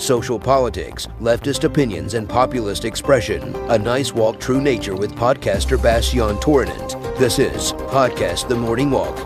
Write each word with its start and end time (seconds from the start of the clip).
social 0.00 0.38
politics, 0.38 1.06
leftist 1.20 1.64
opinions, 1.64 2.14
and 2.14 2.28
populist 2.28 2.84
expression. 2.84 3.54
A 3.70 3.78
nice 3.78 4.12
walk 4.12 4.40
through 4.40 4.60
nature 4.60 4.94
with 4.94 5.14
podcaster 5.14 5.80
Bastian 5.82 6.38
Torinent. 6.40 6.96
This 7.18 7.38
is 7.38 7.72
Podcast 7.72 8.48
The 8.48 8.56
Morning 8.56 8.90
Walk. 8.90 9.16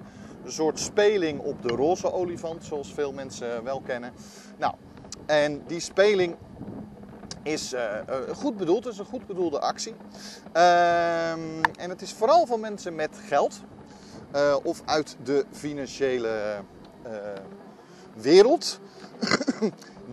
een 0.45 0.53
soort 0.53 0.79
speling 0.79 1.41
op 1.41 1.63
de 1.63 1.69
roze 1.69 2.13
olifant, 2.13 2.65
zoals 2.65 2.93
veel 2.93 3.13
mensen 3.13 3.65
wel 3.65 3.81
kennen. 3.81 4.13
Nou, 4.57 4.75
en 5.27 5.63
die 5.67 5.81
speling 5.81 6.37
is 7.43 7.75
uh, 7.75 7.81
goed 8.35 8.57
bedoeld. 8.57 8.85
Het 8.85 8.93
is 8.93 8.99
een 8.99 9.05
goed 9.05 9.27
bedoelde 9.27 9.61
actie. 9.61 9.95
Uh, 10.57 11.33
en 11.79 11.89
het 11.89 12.03
is 12.03 12.13
vooral 12.13 12.47
voor 12.47 12.61
mensen 12.61 12.95
met 12.95 13.21
geld. 13.27 13.61
Uh, 14.35 14.57
of 14.63 14.83
uit 14.85 15.17
de 15.23 15.45
financiële 15.51 16.63
wereld. 18.15 18.81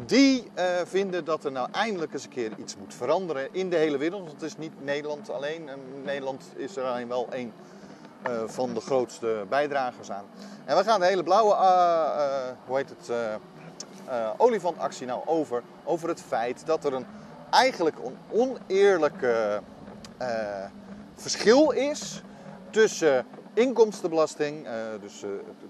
Die 0.05 0.51
vinden 0.85 1.25
dat 1.25 1.45
er 1.45 1.51
nou 1.51 1.69
eindelijk 1.71 2.13
eens 2.13 2.23
een 2.23 2.29
keer 2.29 2.51
iets 2.57 2.77
moet 2.77 2.93
veranderen 2.93 3.47
in 3.51 3.69
de 3.69 3.75
hele 3.75 3.97
wereld. 3.97 4.21
Want 4.21 4.31
het 4.31 4.41
is 4.41 4.57
niet 4.57 4.83
Nederland 4.83 5.29
alleen. 5.29 5.69
Nederland 6.03 6.43
is 6.55 6.75
er 6.75 6.83
alleen 6.83 7.07
wel 7.07 7.27
een 7.29 7.53
van 8.45 8.73
de 8.73 8.81
grootste 8.81 9.45
bijdragers 9.49 10.11
aan. 10.11 10.25
En 10.65 10.77
we 10.77 10.83
gaan 10.83 10.99
de 10.99 11.05
hele 11.05 11.23
blauwe, 11.23 11.55
hoe 12.65 12.77
heet 12.77 12.89
het 12.89 13.09
uh, 13.09 13.35
olifantactie 14.37 15.05
nou 15.05 15.21
over? 15.25 15.63
Over 15.83 16.09
het 16.09 16.21
feit 16.21 16.65
dat 16.65 16.85
er 16.85 16.93
een 16.93 17.05
eigenlijk 17.49 17.95
een 18.03 18.17
oneerlijke 18.29 19.61
uh, 20.21 20.27
verschil 21.15 21.69
is 21.69 22.21
tussen 22.69 23.25
inkomstenbelasting, 23.53 24.65
uh, 24.65 24.71
dus 25.01 25.19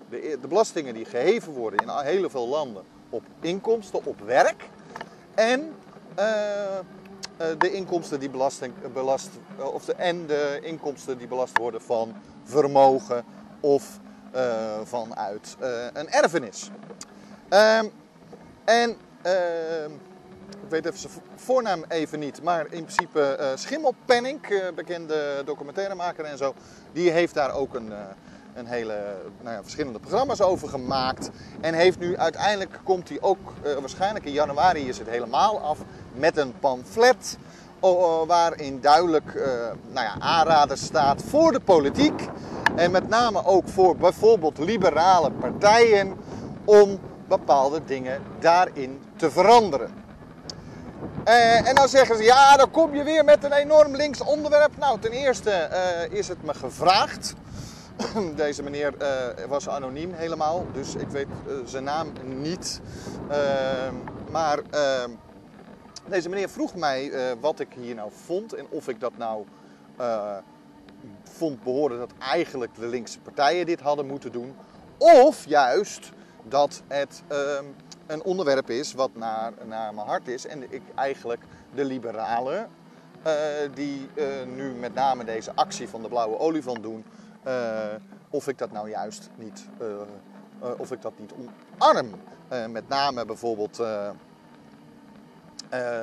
de, 0.10 0.38
de, 0.42 0.48
belastingen 0.48 0.94
die 0.94 1.06
geheven 1.06 1.54
worden 1.54 1.80
in 1.80 1.90
heel 1.90 2.30
veel 2.30 2.48
landen 2.48 2.84
op 3.10 3.24
inkomsten, 3.40 4.06
op 4.06 4.20
werk, 4.20 4.70
en 5.36 5.74
de 7.58 7.72
inkomsten 7.72 8.20
die 8.20 8.30
belasting, 8.30 8.74
belast, 8.94 9.30
of 9.74 9.86
de, 9.86 9.94
en 9.94 10.26
de 10.26 10.60
inkomsten 10.62 11.18
die 11.18 11.28
belast 11.28 11.58
worden 11.58 11.82
van 11.82 12.14
vermogen 12.44 13.24
of 13.60 14.00
vanuit 14.84 15.56
een 15.94 16.10
erfenis. 16.10 16.72
Um, 17.50 17.92
en 18.68 18.96
uh, 19.26 19.86
ik 20.64 20.70
weet 20.70 20.86
even 20.86 21.00
zijn 21.00 21.14
voornaam 21.36 21.84
even 21.88 22.20
niet, 22.20 22.44
maar 22.44 22.66
in 22.70 22.84
principe 22.84 23.38
uh, 23.40 23.46
Schimmelpenning, 23.56 24.50
uh, 24.50 24.60
bekende 24.76 25.42
documentairemaker 25.46 26.26
en 26.26 26.38
zo, 26.38 26.54
die 26.92 27.12
heeft 27.12 27.34
daar 27.34 27.54
ook 27.54 27.74
een, 27.76 27.88
uh, 27.88 27.98
een 28.54 28.66
hele 28.66 29.16
nou 29.42 29.56
ja, 29.56 29.62
verschillende 29.62 30.00
programma's 30.00 30.42
over 30.42 30.68
gemaakt. 30.68 31.30
En 31.62 31.74
heeft 31.74 32.00
nu 32.00 32.18
uiteindelijk 32.18 32.80
komt 32.84 33.10
hij 33.10 33.18
ook, 33.22 33.54
waarschijnlijk 33.80 34.26
in 34.26 34.32
januari 34.32 34.88
is 34.88 34.98
het 34.98 35.10
helemaal 35.10 35.60
af, 35.60 35.80
met 36.14 36.38
een 36.38 36.60
pamflet. 36.60 37.38
waarin 38.28 38.82
duidelijk 38.82 39.34
nou 39.92 40.06
ja, 40.06 40.16
aanraden 40.20 40.78
staat 40.78 41.24
voor 41.24 41.52
de 41.52 41.60
politiek. 41.60 42.28
En 42.76 42.92
met 42.92 43.10
name 43.10 43.46
ook 43.46 43.68
voor 43.68 43.96
bijvoorbeeld 43.98 44.58
liberale 44.58 45.32
partijen 45.32 46.18
om 46.66 47.00
bepaalde 47.28 47.82
dingen 47.86 48.22
daarin 48.40 49.02
te 49.16 49.32
veranderen. 49.32 50.06
Uh, 51.28 51.68
en 51.68 51.76
dan 51.76 51.88
zeggen 51.88 52.18
ze, 52.18 52.24
ja, 52.24 52.58
dan 52.58 52.72
kom 52.72 52.96
je 52.96 53.04
weer 53.04 53.24
met 53.24 53.44
een 53.44 53.52
enorm 53.52 53.96
links 53.96 54.22
onderwerp. 54.22 54.78
Nou, 54.78 55.00
ten 55.00 55.12
eerste 55.12 55.70
uh, 55.72 56.18
is 56.18 56.28
het 56.28 56.44
me 56.44 56.54
gevraagd. 56.54 57.34
Deze 58.36 58.64
meneer 58.64 58.94
uh, 59.02 59.46
was 59.48 59.70
anoniem 59.70 60.14
helemaal, 60.14 60.66
dus 60.74 60.96
ik 60.96 61.08
weet 61.08 61.28
zijn 61.66 61.84
naam 61.84 62.08
niet. 62.24 62.82
Ehm, 63.30 63.96
maar 64.32 64.60
ehm, 64.70 65.10
deze 66.06 66.30
meneer 66.30 66.50
vroeg 66.50 66.76
mij 66.76 67.12
wat 67.40 67.60
ik 67.60 67.68
hier 67.80 67.96
nou 67.96 68.12
vond 68.26 68.54
en 68.54 68.66
of 68.70 68.88
ik 68.88 69.00
dat 69.00 69.18
nou 69.18 69.46
vond 71.24 71.64
behoren 71.64 71.98
dat 71.98 72.12
eigenlijk 72.20 72.76
de 72.76 72.88
linkse 72.88 73.20
partijen 73.20 73.66
dit 73.66 73.80
hadden 73.80 74.06
moeten 74.06 74.32
doen. 74.32 74.56
Of 74.98 75.46
juist 75.46 76.12
dat 76.44 76.82
het 76.88 77.24
um, 77.32 77.76
een 78.08 78.24
onderwerp 78.24 78.70
is 78.70 78.94
wat 78.94 79.10
naar, 79.14 79.54
naar 79.66 79.94
mijn 79.94 80.08
hart 80.08 80.28
is. 80.28 80.46
En 80.46 80.72
ik 80.72 80.82
eigenlijk 80.96 81.42
de 81.74 81.86
liberalen, 81.86 82.70
uh, 83.28 83.34
die 83.74 84.10
uh, 84.16 84.26
nu 84.56 84.72
met 84.72 84.94
name 84.94 85.24
deze 85.24 85.52
actie 85.56 85.90
van 85.90 86.02
de 86.02 86.08
blauwe 86.08 86.40
olifant 86.40 86.84
doen, 86.84 87.06
uh, 87.48 87.76
of 88.30 88.48
ik 88.48 88.58
dat 88.58 88.72
nou 88.72 88.90
juist 88.90 89.30
niet, 89.36 89.66
of 90.78 90.92
ik 90.92 91.02
dat 91.02 91.14
niet 91.20 91.34
omarm. 91.34 92.10
met 92.72 92.88
name 92.88 93.26
bijvoorbeeld. 93.26 93.80
Uh, 93.80 94.10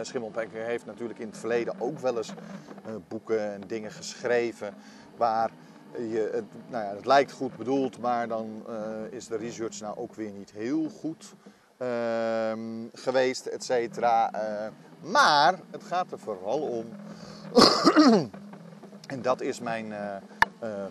Schimmelpenker 0.02 0.64
heeft 0.64 0.86
natuurlijk 0.86 1.18
in 1.18 1.26
het 1.26 1.38
verleden 1.38 1.74
ook 1.78 1.98
wel 1.98 2.16
eens 2.16 2.32
boeken 3.08 3.52
en 3.52 3.60
dingen 3.66 3.90
geschreven 3.90 4.74
waar 5.16 5.50
je, 5.98 6.30
het, 6.32 6.44
nou 6.68 6.84
ja, 6.84 6.94
het 6.94 7.06
lijkt 7.06 7.32
goed 7.32 7.56
bedoeld, 7.56 8.00
maar 8.00 8.28
dan 8.28 8.62
uh, 8.68 8.76
is 9.10 9.26
de 9.26 9.36
research 9.36 9.80
nou 9.80 9.96
ook 9.96 10.14
weer 10.14 10.30
niet 10.30 10.50
heel 10.50 10.88
goed 11.00 11.34
uh, 11.78 12.52
geweest, 12.92 13.46
et 13.46 13.64
cetera. 13.64 14.34
Uh, 14.34 15.10
maar 15.10 15.58
het 15.70 15.84
gaat 15.84 16.12
er 16.12 16.18
vooral 16.18 16.60
om, 16.60 16.86
en 19.14 19.22
dat 19.22 19.40
is 19.40 19.60
mijn 19.60 19.86
uh, 19.86 20.16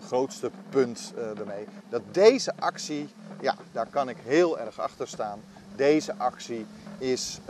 grootste 0.06 0.50
punt 0.68 1.12
ermee, 1.38 1.66
dat 1.88 2.02
deze 2.10 2.52
actie, 2.58 3.08
ja, 3.40 3.56
daar 3.72 3.86
kan 3.86 4.08
ik 4.08 4.16
heel 4.22 4.58
erg 4.58 4.80
achter 4.80 5.08
staan. 5.08 5.40
Deze 5.76 6.14
actie 6.16 6.66
is, 6.98 7.40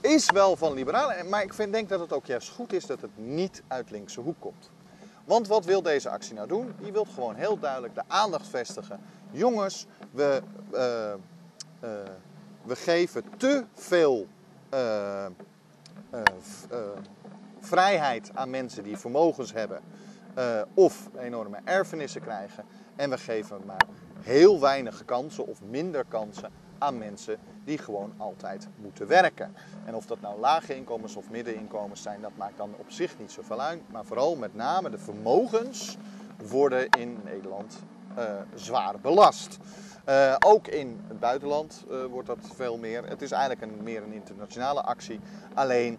is 0.00 0.30
wel 0.30 0.56
van 0.56 0.72
liberalen, 0.72 1.28
maar 1.28 1.42
ik 1.42 1.54
vind, 1.54 1.72
denk 1.72 1.88
dat 1.88 2.00
het 2.00 2.12
ook 2.12 2.26
juist 2.26 2.48
goed 2.48 2.72
is 2.72 2.86
dat 2.86 3.00
het 3.00 3.10
niet 3.14 3.62
uit 3.68 3.90
linkse 3.90 4.20
hoek 4.20 4.36
komt. 4.38 4.70
Want 5.24 5.48
wat 5.48 5.64
wil 5.64 5.82
deze 5.82 6.10
actie 6.10 6.34
nou 6.34 6.48
doen? 6.48 6.74
Die 6.80 6.92
wil 6.92 7.04
gewoon 7.04 7.34
heel 7.34 7.58
duidelijk 7.58 7.94
de 7.94 8.02
aandacht 8.06 8.48
vestigen. 8.48 9.00
Jongens, 9.30 9.86
we, 10.10 10.42
uh, 10.72 10.80
uh, 10.80 11.90
we 12.62 12.76
geven 12.76 13.24
te 13.36 13.64
veel 13.74 14.26
uh, 14.74 15.26
vrijheid 17.60 18.30
aan 18.34 18.50
mensen 18.50 18.82
die 18.82 18.96
vermogens 18.96 19.52
hebben 19.52 19.80
of 20.74 21.08
enorme 21.18 21.58
erfenissen 21.64 22.20
krijgen. 22.20 22.64
En 22.96 23.10
we 23.10 23.18
geven 23.18 23.60
maar 23.66 23.86
heel 24.20 24.60
weinig 24.60 25.04
kansen 25.04 25.46
of 25.46 25.62
minder 25.62 26.04
kansen 26.08 26.50
aan 26.78 26.98
mensen 26.98 27.38
die 27.64 27.78
gewoon 27.78 28.12
altijd 28.16 28.68
moeten 28.76 29.06
werken. 29.06 29.54
En 29.84 29.94
of 29.94 30.06
dat 30.06 30.20
nou 30.20 30.38
lage 30.40 30.76
inkomens 30.76 31.16
of 31.16 31.30
middeninkomens 31.30 32.02
zijn, 32.02 32.20
dat 32.20 32.36
maakt 32.36 32.56
dan 32.56 32.74
op 32.76 32.90
zich 32.90 33.18
niet 33.18 33.32
zoveel 33.32 33.60
uit. 33.60 33.80
Maar 33.90 34.04
vooral 34.04 34.36
met 34.36 34.54
name 34.54 34.90
de 34.90 34.98
vermogens 34.98 35.96
worden 36.48 36.88
in 36.88 37.18
Nederland 37.24 37.76
uh, 38.18 38.24
zwaar 38.54 39.00
belast. 39.00 39.58
Uh, 40.08 40.36
ook 40.38 40.66
in 40.66 41.00
het 41.08 41.20
buitenland 41.20 41.84
uh, 41.90 42.04
wordt 42.04 42.26
dat 42.26 42.38
veel 42.54 42.78
meer. 42.78 43.04
Het 43.04 43.22
is 43.22 43.30
eigenlijk 43.30 43.62
een, 43.62 43.82
meer 43.82 44.02
een 44.02 44.12
internationale 44.12 44.82
actie. 44.82 45.20
Alleen 45.54 45.98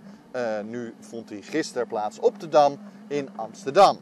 nu 0.63 0.94
vond 1.00 1.27
die 1.27 1.41
gisteren 1.41 1.88
plaats 1.88 2.19
op 2.19 2.39
de 2.39 2.50
Dam 2.50 2.77
in 3.07 3.29
Amsterdam. 3.35 3.97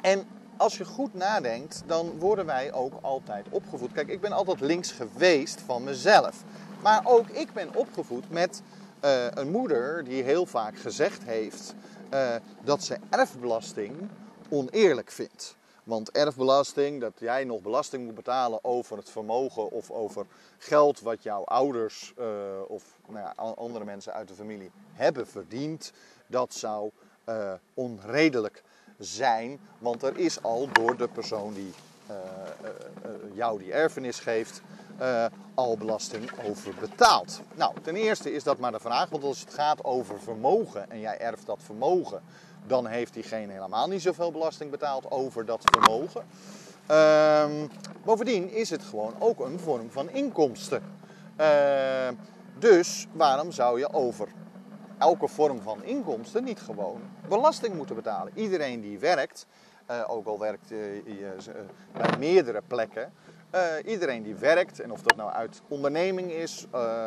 En 0.00 0.24
als 0.60 0.78
je 0.78 0.84
goed 0.84 1.14
nadenkt, 1.14 1.82
dan 1.86 2.18
worden 2.18 2.46
wij 2.46 2.72
ook 2.72 2.92
altijd 3.00 3.46
opgevoed. 3.50 3.92
Kijk, 3.92 4.08
ik 4.08 4.20
ben 4.20 4.32
altijd 4.32 4.60
links 4.60 4.92
geweest 4.92 5.60
van 5.60 5.84
mezelf. 5.84 6.42
Maar 6.82 7.00
ook 7.04 7.28
ik 7.28 7.52
ben 7.52 7.74
opgevoed 7.74 8.30
met 8.30 8.62
uh, 9.04 9.26
een 9.30 9.50
moeder 9.50 10.04
die 10.04 10.22
heel 10.22 10.46
vaak 10.46 10.78
gezegd 10.78 11.22
heeft 11.22 11.74
uh, 12.14 12.34
dat 12.64 12.82
ze 12.82 12.96
erfbelasting 13.10 14.08
oneerlijk 14.48 15.10
vindt. 15.10 15.56
Want 15.84 16.10
erfbelasting, 16.10 17.00
dat 17.00 17.12
jij 17.18 17.44
nog 17.44 17.60
belasting 17.60 18.04
moet 18.04 18.14
betalen 18.14 18.64
over 18.64 18.96
het 18.96 19.10
vermogen 19.10 19.70
of 19.70 19.90
over 19.90 20.26
geld 20.58 21.00
wat 21.00 21.22
jouw 21.22 21.44
ouders 21.44 22.12
uh, 22.18 22.26
of 22.66 22.84
nou 23.06 23.18
ja, 23.18 23.52
andere 23.54 23.84
mensen 23.84 24.12
uit 24.12 24.28
de 24.28 24.34
familie 24.34 24.70
hebben 24.92 25.26
verdiend, 25.26 25.92
dat 26.26 26.54
zou 26.54 26.90
onredelijk 27.74 28.62
zijn. 29.00 29.60
Want 29.78 30.02
er 30.02 30.18
is 30.18 30.42
al 30.42 30.68
door 30.72 30.96
de 30.96 31.08
persoon 31.08 31.54
die 31.54 31.72
uh, 32.10 32.16
uh, 32.16 33.36
jou 33.36 33.58
die 33.58 33.72
erfenis 33.72 34.18
geeft, 34.18 34.62
al 35.54 35.76
belasting 35.76 36.30
over 36.48 36.74
betaald. 36.80 37.40
Nou, 37.54 37.74
ten 37.82 37.96
eerste 37.96 38.32
is 38.32 38.42
dat 38.42 38.58
maar 38.58 38.72
de 38.72 38.80
vraag, 38.80 39.08
want 39.08 39.24
als 39.24 39.40
het 39.40 39.54
gaat 39.54 39.84
over 39.84 40.20
vermogen 40.20 40.90
en 40.90 41.00
jij 41.00 41.18
erft 41.18 41.46
dat 41.46 41.58
vermogen, 41.62 42.22
dan 42.66 42.86
heeft 42.86 43.14
diegene 43.14 43.52
helemaal 43.52 43.88
niet 43.88 44.02
zoveel 44.02 44.30
belasting 44.30 44.70
betaald 44.70 45.10
over 45.10 45.44
dat 45.44 45.64
vermogen. 45.64 46.26
Ehm, 46.86 47.66
bovendien 48.04 48.50
is 48.50 48.70
het 48.70 48.82
gewoon 48.82 49.14
ook 49.18 49.40
een 49.40 49.58
vorm 49.58 49.90
van 49.90 50.10
inkomsten. 50.10 50.82
dus 52.58 53.06
waarom 53.12 53.52
zou 53.52 53.78
je 53.78 53.92
over 53.92 54.28
elke 55.00 55.28
vorm 55.28 55.60
van 55.60 55.84
inkomsten 55.84 56.44
niet 56.44 56.60
gewoon 56.60 57.00
belasting 57.28 57.74
moeten 57.74 57.94
betalen. 57.94 58.32
Iedereen 58.34 58.80
die 58.80 58.98
werkt, 58.98 59.46
uh, 59.90 60.04
ook 60.06 60.26
al 60.26 60.38
werkt 60.38 60.70
uh, 60.70 60.96
uh, 61.06 61.28
bij 61.92 62.18
meerdere 62.18 62.62
plekken, 62.66 63.12
iedereen 63.84 64.22
die 64.22 64.34
werkt, 64.34 64.80
en 64.80 64.92
of 64.92 65.02
dat 65.02 65.16
nou 65.16 65.32
uit 65.32 65.62
onderneming 65.68 66.30
is, 66.30 66.66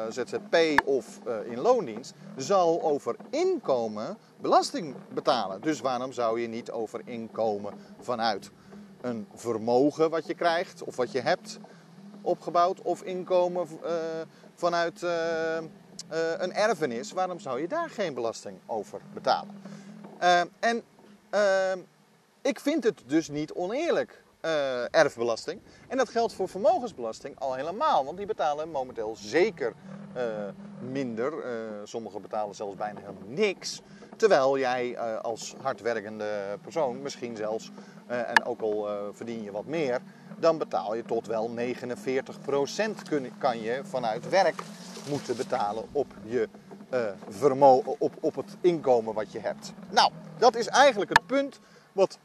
ZZP 0.10 0.81
of 0.86 1.19
in 1.45 1.60
loondienst, 1.60 2.13
zal 2.36 2.81
over 2.81 3.16
inkomen 3.30 4.18
belasting 4.42 4.96
betalen. 5.13 5.62
Dus 5.62 5.80
waarom 5.80 6.12
zou 6.12 6.42
je 6.42 6.48
niet 6.48 6.72
over 6.72 7.01
inkomen 7.06 7.74
vanuit 8.00 8.51
een 9.01 9.28
vermogen 9.34 10.10
wat 10.10 10.28
je 10.28 10.34
krijgt 10.34 10.84
of 10.84 10.96
wat 10.96 11.12
je 11.12 11.22
hebt 11.22 11.60
opgebouwd, 12.22 12.81
of 12.81 13.01
inkomen 13.01 13.68
vanuit 14.56 15.06
een 16.38 16.53
erfenis, 16.53 17.11
waarom 17.11 17.39
zou 17.39 17.61
je 17.61 17.67
daar 17.67 17.89
geen 17.89 18.13
belasting 18.13 18.59
over 18.65 19.01
betalen? 19.13 19.61
Uh, 20.21 20.39
en 20.59 20.83
uh, 21.35 21.83
ik 22.41 22.59
vind 22.59 22.83
het 22.83 23.01
dus 23.05 23.29
niet 23.29 23.53
oneerlijk, 23.53 24.21
erfbelasting. 24.91 25.61
En 25.88 25.97
dat 25.97 26.09
geldt 26.09 26.33
voor 26.33 26.50
vermogensbelasting 26.50 27.39
al 27.39 27.53
helemaal, 27.53 28.05
want 28.05 28.17
die 28.17 28.25
betalen 28.25 28.69
momenteel 28.69 29.15
zeker 29.15 29.73
minder. 30.91 31.33
sommigen 31.83 32.21
betalen 32.21 32.55
zelfs 32.55 32.75
bijna 32.75 33.00
helemaal 33.00 33.27
niks. 33.27 33.81
Terwijl 34.17 34.57
jij 34.57 35.00
als 35.21 35.55
hardwerkende 35.61 36.57
persoon 36.61 37.01
misschien 37.01 37.35
zelfs, 37.35 37.71
en 38.07 38.45
ook 38.45 38.61
al 38.61 38.88
verdien 39.11 39.44
je 39.44 39.51
wat 39.51 39.65
meer, 39.65 40.01
dan 40.39 40.57
betaal 40.57 40.95
je 40.95 41.03
tot 41.03 41.27
wel 41.27 41.50
49% 41.50 41.53
kan 43.38 43.61
je 43.61 43.81
vanuit 43.83 44.29
werk 44.29 44.63
moeten 45.09 45.38
betalen 45.38 45.83
op, 45.91 46.13
je, 46.23 46.50
uh, 46.94 47.00
vermo 47.29 47.95
op, 47.97 48.13
op 48.19 48.35
het 48.35 48.55
inkomen 48.61 49.13
wat 49.13 49.31
je 49.31 49.39
hebt. 49.39 49.73
Nou, 49.89 50.11
dat 50.38 50.55
is 50.55 50.67
eigenlijk 50.67 51.09
het 51.09 51.25
punt 51.25 51.59
wat 51.91 52.17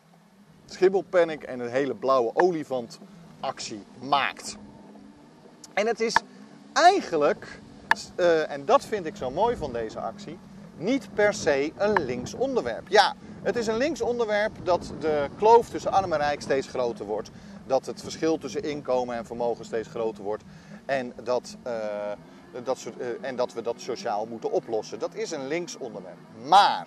Schibbelpanic 0.66 1.42
en 1.42 1.60
een 1.60 1.70
hele 1.70 1.94
blauwe 1.94 2.30
olifant 2.34 2.98
actie 3.40 3.82
maakt. 4.00 4.56
En 5.75 5.86
het 5.86 6.00
is 6.00 6.14
eigenlijk, 6.72 7.60
uh, 8.16 8.50
en 8.50 8.64
dat 8.64 8.84
vind 8.84 9.06
ik 9.06 9.16
zo 9.16 9.30
mooi 9.30 9.56
van 9.56 9.72
deze 9.72 10.00
actie, 10.00 10.38
niet 10.76 11.08
per 11.14 11.34
se 11.34 11.72
een 11.76 12.04
links 12.04 12.34
onderwerp. 12.34 12.88
Ja, 12.88 13.14
het 13.42 13.56
is 13.56 13.66
een 13.66 13.76
links 13.76 14.00
onderwerp 14.00 14.52
dat 14.62 14.92
de 15.00 15.28
kloof 15.36 15.69
tussen 15.69 15.92
arm 15.92 16.12
en 16.12 16.19
rijk 16.19 16.40
steeds 16.40 16.69
groter 16.69 17.04
wordt. 17.04 17.30
Dat 17.66 17.86
het 17.86 18.02
verschil 18.02 18.38
tussen 18.38 18.62
inkomen 18.62 19.16
en 19.16 19.26
vermogen 19.26 19.64
steeds 19.64 19.88
groter 19.88 20.25
wordt. 20.25 20.42
En 20.86 21.12
dat 21.22 21.56
uh, 21.66 21.72
dat 22.65 22.79
soort, 22.79 22.99
eh, 22.99 23.06
en 23.21 23.37
dat 23.37 23.53
we 23.53 23.62
dat 23.62 23.81
sociaal 23.81 24.27
moeten 24.27 24.50
oplossen. 24.50 24.99
Dat 24.99 25.15
is 25.15 25.31
een 25.31 25.47
links 25.47 25.77
onderwerp. 25.77 26.19
Maar 26.47 26.87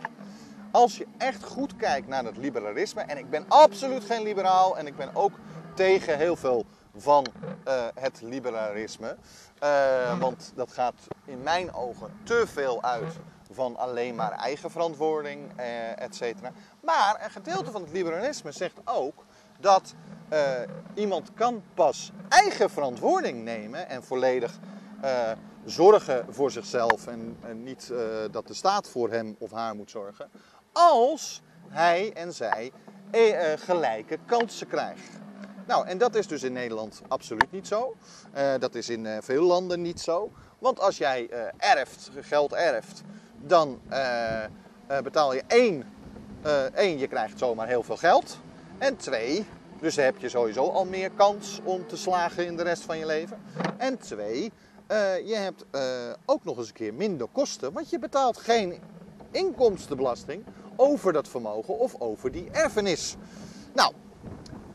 als 0.71 0.97
je 0.97 1.07
echt 1.17 1.43
goed 1.43 1.75
kijkt 1.75 2.07
naar 2.07 2.23
het 2.23 2.37
liberalisme, 2.37 3.01
en 3.01 3.17
ik 3.17 3.29
ben 3.29 3.45
absoluut 3.47 4.03
geen 4.03 4.23
liberaal 4.23 4.77
en 4.77 4.87
ik 4.87 4.95
ben 4.95 5.15
ook 5.15 5.31
tegen 5.75 6.17
heel 6.17 6.35
veel 6.35 6.65
van 6.95 7.25
uh, 7.67 7.85
het 7.95 8.21
liberalisme, 8.21 9.17
uh, 9.63 10.19
want 10.19 10.51
dat 10.55 10.71
gaat 10.71 11.07
in 11.25 11.43
mijn 11.43 11.73
ogen 11.73 12.13
te 12.23 12.43
veel 12.47 12.83
uit 12.83 13.13
van 13.51 13.77
alleen 13.77 14.15
maar 14.15 14.31
eigen 14.31 14.71
verantwoording, 14.71 15.59
uh, 15.59 16.01
et 16.01 16.15
cetera. 16.15 16.51
Maar 16.79 17.21
een 17.23 17.31
gedeelte 17.31 17.71
van 17.71 17.81
het 17.81 17.91
liberalisme 17.91 18.51
zegt 18.51 18.79
ook 18.85 19.25
dat 19.59 19.93
iemand 20.93 21.33
kan 21.33 21.63
pas 21.73 22.11
eigen 22.29 22.69
verantwoording 22.69 23.43
nemen 23.43 23.89
en 23.89 24.03
volledig 24.03 24.59
zorgen 25.65 26.25
voor 26.29 26.51
zichzelf 26.51 27.07
en, 27.07 27.37
niet 27.63 27.89
uh, 27.91 27.99
dat 28.31 28.47
de 28.47 28.53
staat 28.53 28.89
voor 28.89 29.11
hem 29.11 29.35
of 29.39 29.51
haar 29.51 29.75
moet 29.75 29.91
zorgen, 29.91 30.29
als 30.71 31.41
hij 31.67 32.13
en 32.13 32.33
zij 32.33 32.71
eh, 33.11 33.51
gelijke 33.55 34.17
kansen 34.25 34.67
krijgt. 34.67 35.19
Nou, 35.67 35.87
en 35.87 35.97
dat 35.97 36.15
is 36.15 36.27
dus 36.27 36.43
in 36.43 36.53
Nederland 36.53 37.01
absoluut 37.07 37.51
niet 37.51 37.67
zo. 37.67 37.95
Dat 38.59 38.75
is 38.75 38.89
in 38.89 39.07
veel 39.21 39.43
landen 39.43 39.81
niet 39.81 39.99
zo. 39.99 40.31
Want 40.59 40.79
als 40.79 40.97
jij 40.97 41.29
erft, 41.57 42.09
geld 42.21 42.53
erft, 42.53 43.01
dan 43.37 43.81
betaal 45.03 45.33
je 45.33 45.43
één, 45.47 45.93
één, 46.73 46.97
je 46.97 47.07
krijgt 47.07 47.39
zomaar 47.39 47.67
heel 47.67 47.83
veel 47.83 47.97
geld. 47.97 48.37
En 48.77 48.97
twee, 48.97 49.45
dus 49.79 49.95
heb 49.95 50.17
je 50.17 50.29
sowieso 50.29 50.69
al 50.69 50.85
meer 50.85 51.11
kans 51.11 51.59
om 51.63 51.87
te 51.87 51.97
slagen 51.97 52.45
in 52.45 52.57
de 52.57 52.63
rest 52.63 52.83
van 52.83 52.97
je 52.97 53.05
leven. 53.05 53.37
En 53.77 53.97
twee, 53.97 54.51
uh, 54.91 55.27
je 55.27 55.35
hebt 55.35 55.65
uh, 55.75 55.81
ook 56.25 56.43
nog 56.43 56.57
eens 56.57 56.67
een 56.67 56.73
keer 56.73 56.93
minder 56.93 57.27
kosten, 57.31 57.73
want 57.73 57.89
je 57.89 57.99
betaalt 57.99 58.37
geen 58.37 58.79
inkomstenbelasting 59.31 60.43
over 60.75 61.13
dat 61.13 61.27
vermogen 61.27 61.79
of 61.79 61.95
over 61.99 62.31
die 62.31 62.49
erfenis. 62.51 63.15
Nou, 63.73 63.93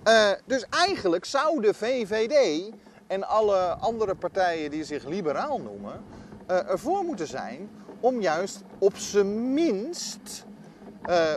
uh, 0.05 0.31
dus 0.47 0.67
eigenlijk 0.71 1.25
zou 1.25 1.61
de 1.61 1.75
VVD 1.75 2.71
en 3.07 3.29
alle 3.29 3.59
andere 3.59 4.15
partijen 4.15 4.71
die 4.71 4.85
zich 4.85 5.05
liberaal 5.05 5.61
noemen, 5.61 6.05
ervoor 6.47 7.05
moeten 7.05 7.27
zijn 7.27 7.71
om 8.01 8.21
juist 8.21 8.63
op 8.79 8.97
zijn 8.97 9.55
minst 9.55 10.46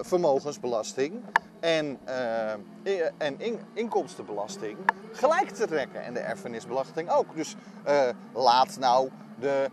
vermogensbelasting 0.01 1.21
en, 1.59 1.99
uh, 2.07 2.51
en 3.17 3.39
in, 3.39 3.59
inkomstenbelasting 3.73 4.77
gelijk 5.11 5.49
te 5.49 5.67
trekken. 5.67 6.03
En 6.03 6.13
de 6.13 6.19
erfenisbelasting 6.19 7.09
ook. 7.09 7.35
Dus 7.35 7.55
uh, 7.88 8.09
laat 8.33 8.77
nou 8.79 9.09
de, 9.39 9.69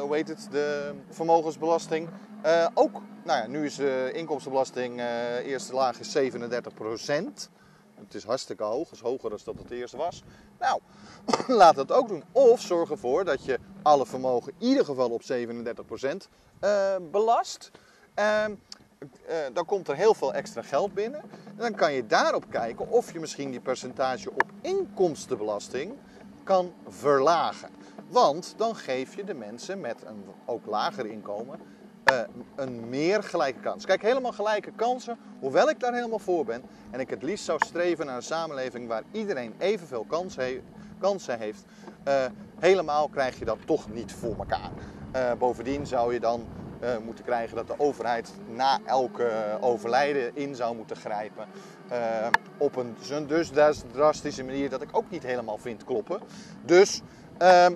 hoe 0.00 0.16
het, 0.16 0.48
de 0.50 0.94
vermogensbelasting 1.10 2.08
ook. 2.74 3.00
Nou 3.24 3.40
ja, 3.40 3.46
nu 3.46 3.64
is 3.64 3.76
de 3.76 4.10
inkomstenbelasting 4.12 5.00
eerste 5.44 5.74
laag 5.74 5.98
is 5.98 6.16
37% 6.16 7.50
Het 7.94 8.14
is 8.14 8.24
hartstikke 8.24 8.64
hoog, 8.64 8.92
is 8.92 9.00
hoger 9.00 9.30
dan 9.30 9.38
dat 9.44 9.58
het 9.58 9.70
eerste 9.70 9.96
was. 9.96 10.22
Nou, 10.58 10.80
laat 11.60 11.74
dat 11.74 11.92
ook 11.92 12.08
doen. 12.08 12.24
Of 12.32 12.60
zorg 12.60 12.90
ervoor 12.90 13.24
dat 13.24 13.44
je 13.44 13.58
alle 13.82 14.06
vermogen 14.06 14.52
in 14.58 14.66
ieder 14.66 14.84
geval 14.84 15.10
op 15.10 15.22
37% 15.22 15.26
belast. 17.10 17.70
Uh, 19.28 19.36
dan 19.52 19.64
komt 19.64 19.88
er 19.88 19.96
heel 19.96 20.14
veel 20.14 20.34
extra 20.34 20.62
geld 20.62 20.94
binnen. 20.94 21.20
En 21.44 21.56
dan 21.56 21.74
kan 21.74 21.92
je 21.92 22.06
daarop 22.06 22.44
kijken 22.50 22.90
of 22.90 23.12
je 23.12 23.20
misschien 23.20 23.50
die 23.50 23.60
percentage 23.60 24.30
op 24.30 24.44
inkomstenbelasting 24.60 25.92
kan 26.42 26.72
verlagen. 26.88 27.68
Want 28.08 28.54
dan 28.56 28.76
geef 28.76 29.16
je 29.16 29.24
de 29.24 29.34
mensen 29.34 29.80
met 29.80 30.02
een 30.06 30.24
ook 30.44 30.66
lager 30.66 31.06
inkomen 31.06 31.60
uh, 32.12 32.20
een 32.54 32.88
meer 32.88 33.22
gelijke 33.22 33.60
kans. 33.60 33.84
Kijk, 33.84 34.02
helemaal 34.02 34.32
gelijke 34.32 34.70
kansen, 34.76 35.18
hoewel 35.40 35.70
ik 35.70 35.80
daar 35.80 35.94
helemaal 35.94 36.18
voor 36.18 36.44
ben. 36.44 36.62
En 36.90 37.00
ik 37.00 37.10
het 37.10 37.22
liefst 37.22 37.44
zou 37.44 37.58
streven 37.66 38.06
naar 38.06 38.16
een 38.16 38.22
samenleving 38.22 38.88
waar 38.88 39.02
iedereen 39.12 39.54
evenveel 39.58 40.04
kans, 40.08 40.36
kansen 40.98 41.38
heeft, 41.38 41.64
uh, 42.08 42.24
helemaal 42.58 43.08
krijg 43.08 43.38
je 43.38 43.44
dat 43.44 43.58
toch 43.64 43.90
niet 43.90 44.12
voor 44.12 44.36
elkaar. 44.38 44.70
Bovendien 45.38 45.86
zou 45.86 46.12
je 46.12 46.20
dan 46.20 46.46
moeten 47.04 47.24
krijgen 47.24 47.56
dat 47.56 47.66
de 47.66 47.78
overheid 47.78 48.32
na 48.48 48.78
elke 48.84 49.58
overlijden 49.60 50.36
in 50.36 50.54
zou 50.54 50.76
moeten 50.76 50.96
grijpen. 50.96 51.46
op 52.58 52.76
een 52.76 52.96
dus 53.26 53.50
drastische 53.92 54.44
manier 54.44 54.70
dat 54.70 54.82
ik 54.82 54.88
ook 54.92 55.10
niet 55.10 55.22
helemaal 55.22 55.58
vind 55.58 55.84
kloppen. 55.84 56.20
Dus 56.64 57.00
ehm, 57.38 57.74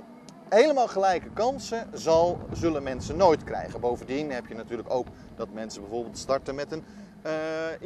helemaal 0.48 0.88
gelijke 0.88 1.30
kansen 1.34 1.90
zal, 1.92 2.38
zullen 2.52 2.82
mensen 2.82 3.16
nooit 3.16 3.44
krijgen. 3.44 3.80
Bovendien 3.80 4.30
heb 4.30 4.46
je 4.46 4.54
natuurlijk 4.54 4.90
ook 4.90 5.06
dat 5.36 5.52
mensen 5.52 5.80
bijvoorbeeld 5.80 6.18
starten 6.18 6.54
met 6.54 6.72
een 6.72 6.84
uh, 7.26 7.32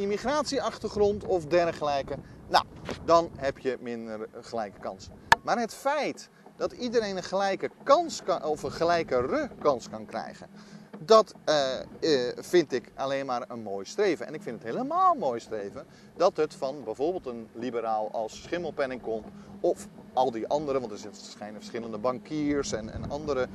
immigratieachtergrond 0.02 1.24
of 1.24 1.44
dergelijke. 1.46 2.14
Nou, 2.48 2.64
dan 3.04 3.30
heb 3.36 3.58
je 3.58 3.76
minder 3.80 4.28
gelijke 4.40 4.80
kansen. 4.80 5.12
Maar 5.42 5.58
het 5.58 5.74
feit 5.74 6.28
dat 6.56 6.72
iedereen 6.72 7.16
een 7.16 7.22
gelijke 7.22 7.70
kans 7.82 8.22
kan, 8.22 8.42
of 8.44 8.62
een 8.62 8.72
gelijke 8.72 9.48
kans 9.58 9.88
kan 9.88 10.06
krijgen, 10.06 10.46
dat 11.04 11.34
uh, 11.48 11.54
uh, 12.00 12.32
vind 12.36 12.72
ik 12.72 12.90
alleen 12.94 13.26
maar 13.26 13.44
een 13.48 13.62
mooi 13.62 13.86
streven. 13.86 14.26
En 14.26 14.34
ik 14.34 14.42
vind 14.42 14.62
het 14.62 14.72
helemaal 14.72 15.14
mooi 15.14 15.40
streven 15.40 15.86
dat 16.16 16.36
het 16.36 16.54
van 16.54 16.84
bijvoorbeeld 16.84 17.26
een 17.26 17.48
liberaal 17.52 18.10
als 18.12 18.42
Schimmelpenning 18.42 19.02
komt, 19.02 19.26
of 19.60 19.88
al 20.12 20.30
die 20.30 20.46
andere, 20.46 20.80
want 20.80 20.92
er 20.92 20.98
schijnen 21.12 21.60
verschillende 21.60 21.98
bankiers 21.98 22.72
en, 22.72 22.92
en 22.92 23.10
andere, 23.10 23.48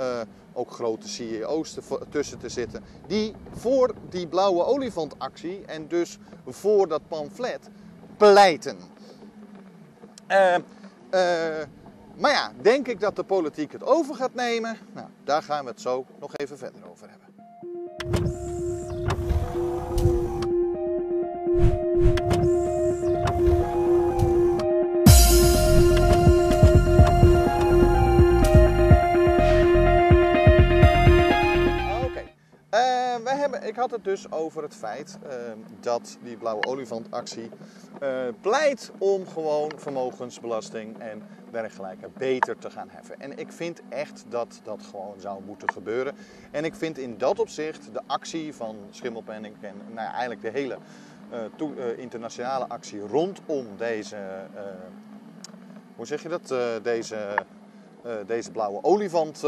uh, 0.00 0.20
ook 0.52 0.70
grote 0.70 1.08
CEO's 1.08 1.78
tussen 2.10 2.38
te 2.38 2.48
zitten, 2.48 2.84
die 3.06 3.34
voor 3.50 3.94
die 4.08 4.26
blauwe 4.26 4.64
olifantactie 4.64 5.64
en 5.66 5.88
dus 5.88 6.18
voor 6.46 6.88
dat 6.88 7.08
pamflet 7.08 7.68
pleiten. 8.16 8.78
Uh, 10.28 10.56
maar 12.16 12.30
ja, 12.30 12.52
denk 12.60 12.88
ik 12.88 13.00
dat 13.00 13.16
de 13.16 13.22
politiek 13.22 13.72
het 13.72 13.84
over 13.84 14.14
gaat 14.14 14.34
nemen? 14.34 14.76
Nou, 14.92 15.06
daar 15.24 15.42
gaan 15.42 15.64
we 15.64 15.70
het 15.70 15.80
zo 15.80 16.06
nog 16.20 16.36
even 16.36 16.58
verder 16.58 16.80
over 16.90 17.08
hebben. 17.10 17.24
Hebben, 33.34 33.66
ik 33.66 33.76
had 33.76 33.90
het 33.90 34.04
dus 34.04 34.30
over 34.30 34.62
het 34.62 34.74
feit 34.74 35.18
uh, 35.24 35.30
dat 35.80 36.18
die 36.22 36.36
blauwe 36.36 36.66
olifantactie 36.66 37.50
uh, 38.02 38.10
pleit 38.40 38.90
om 38.98 39.26
gewoon 39.26 39.72
vermogensbelasting 39.76 40.98
en 40.98 41.22
dergelijke 41.50 42.08
beter 42.18 42.58
te 42.58 42.70
gaan 42.70 42.88
heffen. 42.90 43.20
En 43.20 43.38
ik 43.38 43.52
vind 43.52 43.80
echt 43.88 44.24
dat 44.28 44.60
dat 44.62 44.82
gewoon 44.90 45.14
zou 45.20 45.42
moeten 45.46 45.72
gebeuren. 45.72 46.16
En 46.50 46.64
ik 46.64 46.74
vind 46.74 46.98
in 46.98 47.18
dat 47.18 47.38
opzicht 47.38 47.92
de 47.92 48.00
actie 48.06 48.54
van 48.54 48.76
Schimmelpenning 48.90 49.54
en 49.60 49.74
nou 49.92 50.10
eigenlijk 50.10 50.40
de 50.40 50.50
hele 50.50 50.78
uh, 51.30 51.98
internationale 51.98 52.68
actie 52.68 53.00
rondom 53.00 53.66
deze, 53.76 54.16
hoe 55.96 56.06
zeg 56.06 56.22
je 56.22 56.28
dat, 56.28 56.54
deze 56.82 57.34
deze 58.26 58.50
blauwe 58.50 58.82
olifant 58.82 59.44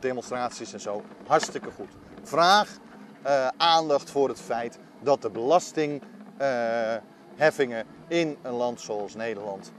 demonstraties 0.00 0.72
en 0.72 0.80
zo. 0.80 1.02
Hartstikke 1.26 1.70
goed. 1.70 1.90
Vraag 2.24 2.78
uh, 3.26 3.48
aandacht 3.56 4.10
voor 4.10 4.28
het 4.28 4.40
feit 4.40 4.78
dat 5.00 5.22
de 5.22 5.30
belastingheffingen 5.30 7.86
in 8.08 8.36
een 8.42 8.52
land 8.52 8.80
zoals 8.80 9.14
Nederland 9.14 9.72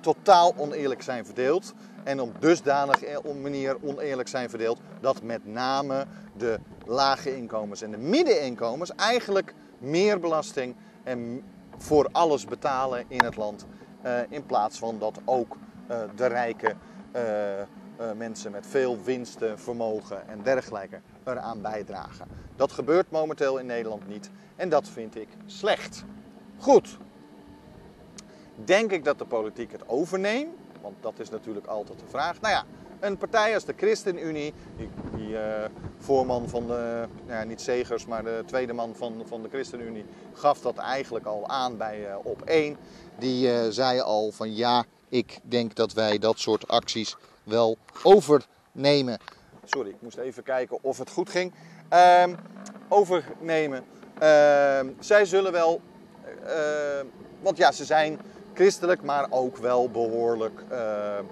totaal 0.00 0.54
oneerlijk 0.56 1.02
zijn 1.02 1.24
verdeeld. 1.24 1.74
En 2.04 2.20
op 2.20 2.40
dusdanig 2.40 3.20
manier 3.42 3.76
oneerlijk 3.82 4.28
zijn 4.28 4.50
verdeeld 4.50 4.80
dat 5.00 5.22
met 5.22 5.46
name 5.46 6.06
de 6.36 6.58
lage 6.84 7.36
inkomens 7.36 7.82
en 7.82 7.90
de 7.90 7.98
middeninkomens 7.98 8.94
eigenlijk 8.94 9.54
meer 9.78 10.20
belasting 10.20 10.76
en 11.04 11.42
voor 11.76 12.08
alles 12.12 12.44
betalen 12.44 13.04
in 13.08 13.24
het 13.24 13.36
land. 13.36 13.66
In 14.28 14.46
plaats 14.46 14.78
van 14.78 14.98
dat 14.98 15.20
ook 15.24 15.56
de 16.16 16.26
rijke 16.26 16.74
uh, 18.00 18.12
mensen 18.12 18.52
met 18.52 18.66
veel 18.66 19.02
winsten, 19.02 19.58
vermogen 19.58 20.28
en 20.28 20.42
dergelijke 20.42 21.00
eraan 21.24 21.60
bijdragen. 21.60 22.26
Dat 22.56 22.72
gebeurt 22.72 23.10
momenteel 23.10 23.58
in 23.58 23.66
Nederland 23.66 24.08
niet 24.08 24.30
en 24.56 24.68
dat 24.68 24.88
vind 24.88 25.16
ik 25.16 25.28
slecht. 25.46 26.04
Goed. 26.58 26.98
Denk 28.64 28.90
ik 28.92 29.04
dat 29.04 29.18
de 29.18 29.24
politiek 29.24 29.72
het 29.72 29.88
overneemt? 29.88 30.56
Want 30.80 30.96
dat 31.00 31.18
is 31.18 31.30
natuurlijk 31.30 31.66
altijd 31.66 31.98
de 31.98 32.06
vraag. 32.08 32.40
Nou 32.40 32.54
ja, 32.54 32.64
een 33.00 33.16
partij 33.16 33.54
als 33.54 33.64
de 33.64 33.74
ChristenUnie, 33.76 34.52
die, 34.76 34.88
die 35.16 35.28
uh, 35.28 35.40
voorman 35.98 36.48
van 36.48 36.66
de, 36.66 37.08
nou 37.26 37.38
ja, 37.38 37.44
niet 37.44 37.60
Zegers, 37.60 38.06
maar 38.06 38.24
de 38.24 38.42
tweede 38.46 38.72
man 38.72 38.94
van, 38.94 39.22
van 39.26 39.42
de 39.42 39.48
ChristenUnie, 39.48 40.04
gaf 40.32 40.60
dat 40.60 40.76
eigenlijk 40.76 41.26
al 41.26 41.48
aan 41.48 41.76
bij 41.76 42.08
uh, 42.08 42.16
op 42.22 42.42
1. 42.42 42.76
Die 43.18 43.72
zei 43.72 44.00
al 44.00 44.30
van 44.32 44.54
ja, 44.54 44.84
ik 45.08 45.38
denk 45.42 45.74
dat 45.74 45.92
wij 45.92 46.18
dat 46.18 46.38
soort 46.38 46.68
acties 46.68 47.16
wel 47.46 47.76
overnemen. 48.02 49.18
Sorry, 49.64 49.90
ik 49.90 50.00
moest 50.00 50.16
even 50.16 50.42
kijken 50.42 50.78
of 50.82 50.98
het 50.98 51.10
goed 51.10 51.30
ging. 51.30 51.52
Uh, 51.92 52.24
overnemen. 52.88 53.84
Uh, 54.22 54.80
zij 54.98 55.24
zullen 55.24 55.52
wel, 55.52 55.80
uh, 56.44 56.50
want 57.40 57.56
ja, 57.56 57.72
ze 57.72 57.84
zijn 57.84 58.18
christelijk, 58.54 59.02
maar 59.02 59.26
ook 59.30 59.56
wel 59.56 59.90
behoorlijk 59.90 60.62
eh, 60.68 61.18
eh, 61.18 61.24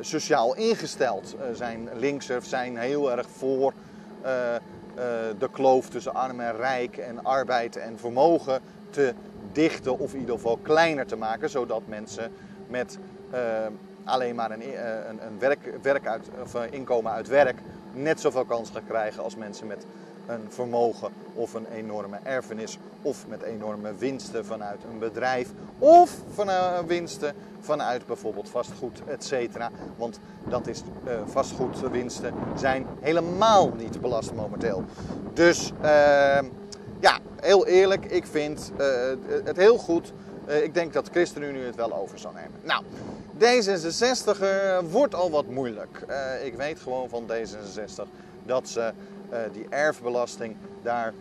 sociaal 0.00 0.56
ingesteld. 0.56 1.36
zijn 1.52 1.88
linksers 1.94 2.48
zijn 2.48 2.76
heel 2.76 3.10
erg 3.10 3.28
voor 3.28 3.72
de 5.38 5.48
kloof 5.52 5.88
tussen 5.88 6.14
arm 6.14 6.40
en 6.40 6.56
rijk 6.56 6.96
en 6.96 7.24
arbeid 7.24 7.76
en 7.76 7.98
vermogen 7.98 8.60
te 8.90 9.14
dichten 9.52 9.98
of 9.98 10.12
in 10.12 10.20
ieder 10.20 10.34
geval 10.34 10.56
kleiner 10.56 11.06
te 11.06 11.16
maken, 11.16 11.50
zodat 11.50 11.82
mensen 11.86 12.32
met 12.66 12.98
alleen 14.08 14.34
maar 14.34 14.50
een, 14.50 14.62
eh, 14.62 15.08
een, 15.08 15.26
een 15.26 15.38
werk, 15.38 15.74
werk 15.82 16.06
uit, 16.06 16.28
of 16.42 16.54
inkomen 16.70 17.12
uit 17.12 17.28
werk 17.28 17.58
net 17.92 18.20
zoveel 18.20 18.44
kans 18.44 18.70
gaan 18.70 18.86
krijgen 18.86 19.22
als 19.22 19.36
mensen 19.36 19.66
met 19.66 19.86
een 20.26 20.46
vermogen 20.48 21.12
of 21.34 21.54
een 21.54 21.66
enorme 21.66 22.18
erfenis 22.22 22.78
of 23.02 23.26
met 23.28 23.42
enorme 23.42 23.94
winsten 23.94 24.44
vanuit 24.44 24.84
een 24.90 24.98
bedrijf 24.98 25.50
of 25.78 26.16
vanuit 26.32 26.86
winsten 26.86 27.34
vanuit 27.60 28.06
bijvoorbeeld 28.06 28.48
vastgoed, 28.48 29.02
et 29.06 29.24
cetera. 29.24 29.70
Want 29.96 30.20
dat 30.48 30.66
is 30.66 30.82
vastgoedwinsten 31.26 32.34
zijn 32.56 32.86
helemaal 33.00 33.72
niet 33.76 34.00
belast 34.00 34.34
momenteel. 34.34 34.84
Dus 35.32 35.72
uh, 35.82 36.38
ja, 37.00 37.18
heel 37.40 37.66
eerlijk, 37.66 38.04
ik 38.04 38.26
vind 38.26 38.72
het 39.44 39.56
heel 39.56 39.78
goed. 39.78 40.12
ik 40.46 40.74
denk 40.74 40.92
dat 40.92 41.08
ChristenUnie 41.08 41.62
het 41.62 41.76
wel 41.76 41.94
over 41.94 42.18
zal 42.18 42.32
nemen. 42.32 42.60
Nou, 42.62 42.82
D66 43.38 44.38
wordt 44.90 45.14
al 45.14 45.30
wat 45.30 45.46
moeilijk. 45.46 46.04
Uh, 46.08 46.46
ik 46.46 46.54
weet 46.54 46.80
gewoon 46.80 47.08
van 47.08 47.30
D66 47.30 48.08
dat 48.46 48.68
ze 48.68 48.92
uh, 49.32 49.38
die 49.52 49.66
erfbelasting, 49.68 50.56
daar 50.82 51.14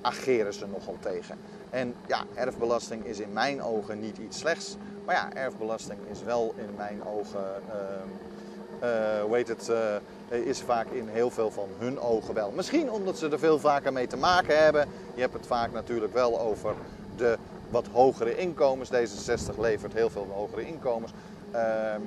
ageren 0.00 0.54
ze 0.54 0.66
nogal 0.66 0.96
tegen. 1.00 1.38
En 1.70 1.94
ja, 2.06 2.24
erfbelasting 2.34 3.04
is 3.04 3.20
in 3.20 3.32
mijn 3.32 3.62
ogen 3.62 4.00
niet 4.00 4.18
iets 4.18 4.38
slechts. 4.38 4.76
Maar 5.04 5.14
ja, 5.14 5.32
erfbelasting 5.32 5.98
is 6.10 6.22
wel 6.22 6.54
in 6.56 6.74
mijn 6.76 7.04
ogen, 7.04 7.44
uh, 8.82 9.22
hoe 9.22 9.34
heet 9.36 9.48
het, 9.48 9.70
is 10.28 10.60
vaak 10.60 10.86
in 10.86 11.08
heel 11.08 11.30
veel 11.30 11.50
van 11.50 11.68
hun 11.78 12.00
ogen 12.00 12.34
wel. 12.34 12.50
Misschien 12.50 12.90
omdat 12.90 13.18
ze 13.18 13.28
er 13.28 13.38
veel 13.38 13.58
vaker 13.58 13.92
mee 13.92 14.06
te 14.06 14.16
maken 14.16 14.62
hebben. 14.62 14.88
Je 15.14 15.20
hebt 15.20 15.32
het 15.32 15.46
vaak 15.46 15.72
natuurlijk 15.72 16.12
wel 16.12 16.40
over 16.40 16.74
de 17.16 17.38
wat 17.72 17.86
hogere 17.92 18.36
inkomens. 18.36 18.90
D66 18.90 19.58
levert 19.58 19.92
heel 19.92 20.10
veel 20.10 20.26
hogere 20.34 20.66
inkomens. 20.66 21.12
Ehm, 21.52 22.00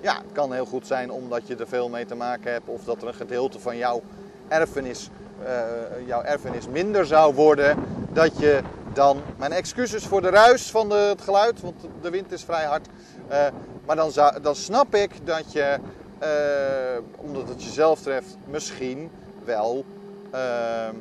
ja, 0.00 0.14
het 0.14 0.32
kan 0.32 0.52
heel 0.52 0.66
goed 0.66 0.86
zijn 0.86 1.10
omdat 1.10 1.46
je 1.46 1.56
er 1.56 1.68
veel 1.68 1.88
mee 1.88 2.06
te 2.06 2.14
maken 2.14 2.52
hebt 2.52 2.68
of 2.68 2.84
dat 2.84 3.02
er 3.02 3.08
een 3.08 3.14
gedeelte 3.14 3.60
van 3.60 3.76
jouw 3.76 4.02
erfenis, 4.48 5.10
uh, 5.42 6.06
jouw 6.06 6.22
erfenis 6.22 6.68
minder 6.68 7.06
zou 7.06 7.34
worden. 7.34 7.78
Dat 8.12 8.38
je 8.38 8.60
dan, 8.92 9.22
mijn 9.36 9.52
excuses 9.52 10.06
voor 10.06 10.22
de 10.22 10.30
ruis 10.30 10.70
van 10.70 10.90
het 10.90 11.22
geluid, 11.22 11.60
want 11.60 11.74
de 12.02 12.10
wind 12.10 12.32
is 12.32 12.44
vrij 12.44 12.64
hard. 12.64 12.86
Uh, 13.30 13.46
maar 13.86 13.96
dan, 13.96 14.12
dan 14.42 14.56
snap 14.56 14.94
ik 14.94 15.26
dat 15.26 15.52
je, 15.52 15.78
uh, 16.22 17.02
omdat 17.16 17.48
het 17.48 17.64
jezelf 17.64 18.00
treft, 18.00 18.36
misschien 18.46 19.10
wel 19.44 19.84
ehm, 20.30 20.94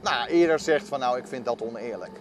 nou, 0.00 0.28
eerder 0.28 0.58
zegt 0.58 0.88
van 0.88 1.00
nou, 1.00 1.18
ik 1.18 1.26
vind 1.26 1.44
dat 1.44 1.62
oneerlijk. 1.62 2.20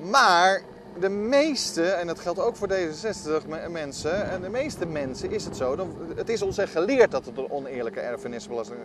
Maar 0.00 0.62
de 0.98 1.08
meeste, 1.08 1.84
en 1.84 2.06
dat 2.06 2.20
geldt 2.20 2.38
ook 2.38 2.56
voor 2.56 2.68
deze 2.68 2.94
60 2.94 3.42
mensen, 3.70 4.30
en 4.30 4.40
de 4.40 4.48
meeste 4.48 4.86
mensen 4.86 5.30
is 5.30 5.44
het 5.44 5.56
zo, 5.56 5.88
het 6.16 6.28
is 6.28 6.42
ons 6.42 6.58
geleerd 6.58 7.10
dat 7.10 7.26
het 7.26 7.36
een 7.38 7.50
oneerlijke 7.50 8.00
erfenisbelasting, 8.00 8.78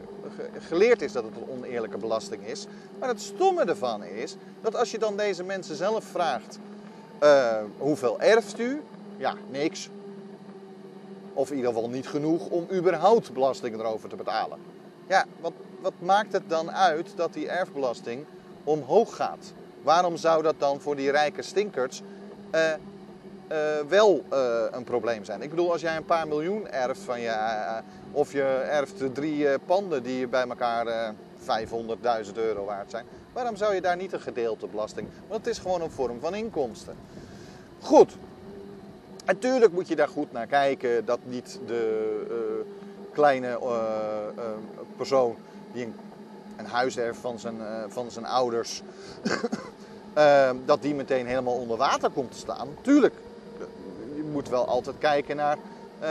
geleerd 0.68 1.02
is 1.02 1.12
dat 1.12 1.24
het 1.24 1.36
een 1.36 1.50
oneerlijke 1.50 1.98
belasting 1.98 2.48
is. 2.48 2.68
Maar 3.00 3.10
het 3.10 3.22
stomme 3.22 3.64
ervan 3.64 4.04
is, 4.04 4.36
dat 4.62 4.76
als 4.76 4.92
je 4.92 5.00
dan 5.00 5.18
deze 5.18 5.44
mensen 5.44 5.76
zelf 5.76 6.04
vraagt, 6.04 6.60
Eh, 7.20 7.58
hoeveel 7.78 8.20
erft 8.20 8.60
u? 8.60 8.82
Ja, 9.18 9.34
niks. 9.50 9.90
Of 11.34 11.50
in 11.50 11.56
ieder 11.56 11.74
geval 11.74 11.90
niet 11.90 12.08
genoeg 12.08 12.50
om 12.50 12.68
überhaupt 12.72 13.34
belasting 13.34 13.80
erover 13.80 14.10
te 14.10 14.16
betalen. 14.16 14.60
Ja, 15.08 15.26
wat, 15.42 15.52
wat 15.82 15.94
maakt 16.00 16.34
het 16.34 16.50
dan 16.50 16.72
uit 16.72 17.14
dat 17.16 17.34
die 17.34 17.50
erfbelasting 17.50 18.26
omhoog 18.64 19.16
gaat? 19.16 19.54
Waarom 19.86 20.18
zou 20.18 20.44
dat 20.44 20.56
dan 20.58 20.82
voor 20.82 20.96
die 20.96 21.12
rijke 21.12 21.42
stinkers 21.42 22.02
uh, 22.56 22.62
uh, 23.52 23.58
wel 23.88 24.24
uh, 24.34 24.64
een 24.72 24.84
probleem 24.84 25.24
zijn? 25.24 25.42
Ik 25.42 25.50
bedoel, 25.50 25.72
als 25.72 25.82
jij 25.82 25.96
een 25.96 26.06
paar 26.06 26.28
miljoen 26.28 26.68
erft 26.68 27.00
van 27.00 27.20
je, 27.20 27.34
of 28.12 28.32
je 28.32 28.44
erft 28.70 29.14
drie 29.14 29.60
panden 29.60 30.04
die 30.04 30.28
bij 30.28 30.48
elkaar 30.48 31.14
500.000 32.26 32.34
euro 32.34 32.66
waard 32.66 32.92
zijn, 32.92 33.06
waarom 33.34 33.56
zou 33.56 33.74
je 33.74 33.82
daar 33.82 33.96
niet 33.96 34.14
een 34.14 34.22
gedeelte 34.22 34.68
belasting? 34.68 35.08
Want 35.28 35.46
het 35.46 35.56
is 35.56 35.62
gewoon 35.62 35.82
een 35.82 35.92
vorm 35.92 36.20
van 36.20 36.36
inkomsten. 36.36 36.96
Goed, 37.82 38.16
natuurlijk 39.26 39.74
moet 39.74 39.88
je 39.88 39.96
daar 39.96 40.08
goed 40.08 40.32
naar 40.32 40.48
kijken 40.48 41.06
dat 41.06 41.20
niet 41.24 41.60
de 41.66 42.66
kleine 43.12 43.60
persoon 44.98 45.36
die 45.74 45.84
een, 45.86 45.96
een 46.58 46.66
huis 46.66 46.98
erft 46.98 47.20
van 47.20 47.40
zijn, 47.40 47.56
van 47.88 48.12
zijn 48.12 48.26
ouders. 48.26 48.82
Uh, 50.18 50.50
dat 50.66 50.82
die 50.82 50.96
meteen 50.96 51.26
helemaal 51.28 51.54
onder 51.54 51.78
water 51.78 52.10
komt 52.10 52.32
te 52.32 52.38
staan. 52.38 52.68
Tuurlijk, 52.82 53.14
je 54.16 54.24
moet 54.32 54.50
wel 54.50 54.68
altijd 54.68 54.96
kijken 55.00 55.36
naar 55.36 55.58
uh, 56.02 56.10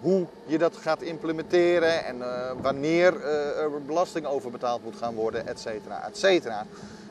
hoe 0.00 0.26
je 0.46 0.58
dat 0.58 0.76
gaat 0.76 1.02
implementeren 1.02 2.04
en 2.04 2.16
wanneer 2.62 3.24
er 3.56 3.84
belasting 3.86 4.26
over 4.26 4.50
betaald 4.50 4.84
moet 4.84 4.96
gaan 4.96 5.14
worden, 5.14 5.46
et 5.46 5.60
cetera, 5.60 6.06
et 6.06 6.18
cetera. 6.18 6.66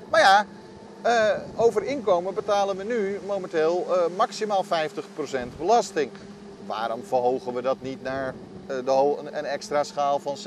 Maar 0.10 0.22
ja, 0.22 0.46
over 1.56 1.84
inkomen 1.84 2.34
betalen 2.34 2.78
we 2.78 2.84
nu 2.84 3.20
momenteel 3.26 3.88
maximaal 4.16 4.66
50% 4.66 4.68
belasting. 5.58 6.12
Waarom 6.66 7.04
verhogen 7.04 7.54
we 7.54 7.62
dat 7.62 7.78
niet 7.82 8.04
naar 8.04 8.34
de, 8.68 9.16
een 9.32 9.46
extra 9.46 9.84
schaal 9.84 10.20
van 10.20 10.38
60% 10.38 10.40